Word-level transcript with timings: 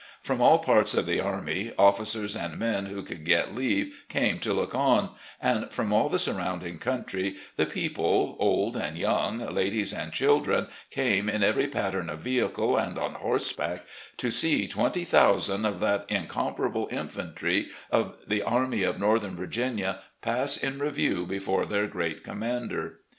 From 0.23 0.41
all 0.41 0.57
parts 0.57 0.95
of 0.95 1.05
the 1.05 1.19
army, 1.19 1.73
officers 1.77 2.35
and 2.35 2.57
men 2.57 2.87
who 2.87 3.03
could 3.03 3.23
get 3.23 3.53
leave 3.53 4.05
came 4.09 4.39
to 4.39 4.51
look 4.51 4.73
on, 4.73 5.11
and 5.39 5.71
from 5.71 5.93
all 5.93 6.09
the 6.09 6.17
sur 6.17 6.33
rounding 6.33 6.79
country 6.79 7.35
the 7.55 7.67
people, 7.67 8.35
old 8.39 8.75
and 8.75 8.97
young, 8.97 9.37
ladies 9.53 9.93
and 9.93 10.11
children, 10.11 10.65
came 10.89 11.29
in 11.29 11.43
every 11.43 11.67
pattern 11.67 12.09
of 12.09 12.17
vehicle 12.21 12.77
and 12.77 12.97
on 12.97 13.13
horse 13.13 13.53
back, 13.53 13.85
to 14.17 14.31
see 14.31 14.67
twenty 14.67 15.05
thousand 15.05 15.65
of 15.65 15.79
that 15.81 16.07
"incomparable 16.09 16.87
infantry" 16.89 17.67
of 17.91 18.17
the 18.25 18.41
Army 18.41 18.81
of 18.81 18.97
Northern 18.99 19.35
Virginia 19.35 19.99
pass 20.23 20.57
in 20.57 20.79
review 20.79 21.27
before 21.27 21.67
their 21.67 21.85
great 21.85 22.23
commander. 22.23 23.01